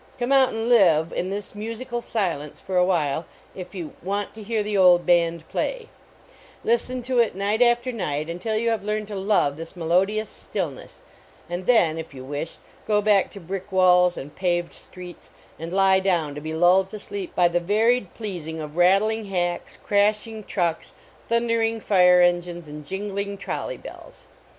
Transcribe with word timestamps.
Come 0.17 0.31
out 0.31 0.49
and 0.49 0.67
live 0.67 1.13
in 1.13 1.29
this 1.29 1.53
musical 1.53 2.01
silence 2.01 2.59
for 2.59 2.75
awhile 2.75 3.27
if 3.53 3.75
you 3.75 3.93
"want 4.01 4.33
to 4.33 4.41
hear 4.41 4.63
the 4.63 4.75
old 4.75 5.05
band 5.05 5.47
play"; 5.47 5.89
listen 6.63 7.03
to 7.03 7.19
it, 7.19 7.35
night 7.35 7.61
after 7.61 7.91
night, 7.91 8.27
until 8.27 8.57
you 8.57 8.71
have 8.71 8.83
learned 8.83 9.07
to 9.09 9.15
love 9.15 9.57
this 9.57 9.75
melodious 9.75 10.27
stillness, 10.27 11.03
and 11.47 11.67
then 11.67 11.99
if 11.99 12.15
you 12.15 12.23
wish, 12.23 12.57
go 12.87 12.99
back 12.99 13.29
to 13.29 13.39
brick 13.39 13.71
walls 13.71 14.17
and 14.17 14.35
paved 14.35 14.73
streets, 14.73 15.29
and 15.59 15.71
lie 15.71 15.99
down 15.99 16.33
to 16.33 16.41
be 16.41 16.55
lulled 16.55 16.89
to 16.89 16.97
sleep 16.97 17.35
by 17.35 17.47
the 17.47 17.59
varied 17.59 18.11
pleasing 18.15 18.59
of 18.59 18.77
rattling 18.77 19.25
hacks, 19.25 19.77
crashing 19.77 20.43
trucks, 20.43 20.95
1 21.27 21.27
60 21.27 21.27
THE 21.27 21.27
KATYDID 21.27 21.27
IX 21.27 21.27
OPERA 21.27 21.29
thundering 21.29 21.79
fire 21.79 22.21
engines 22.23 22.67
and 22.67 22.85
jingling 22.87 23.37
trolley 23.37 23.77
bells. 23.77 24.25